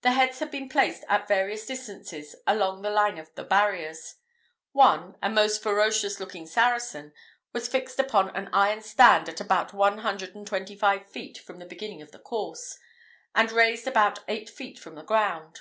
The 0.00 0.12
heads 0.12 0.38
had 0.38 0.50
been 0.50 0.70
placed, 0.70 1.04
at 1.06 1.28
various 1.28 1.66
distances, 1.66 2.34
along 2.46 2.80
the 2.80 2.88
line 2.88 3.18
of 3.18 3.34
the 3.34 3.44
barriers. 3.44 4.14
One, 4.72 5.18
a 5.22 5.28
most 5.28 5.62
ferocious 5.62 6.18
looking 6.18 6.46
Saracen, 6.46 7.12
was 7.52 7.68
fixed 7.68 8.00
upon 8.00 8.30
an 8.34 8.48
iron 8.54 8.80
stand 8.80 9.28
at 9.28 9.38
about 9.38 9.74
one 9.74 9.98
hundred 9.98 10.34
and 10.34 10.46
twenty 10.46 10.76
feet 11.04 11.36
from 11.36 11.58
the 11.58 11.66
beginning 11.66 12.00
of 12.00 12.10
the 12.10 12.18
course, 12.20 12.78
and 13.34 13.52
raised 13.52 13.86
about 13.86 14.20
eight 14.28 14.48
feet 14.48 14.78
from 14.78 14.94
the 14.94 15.02
ground. 15.04 15.60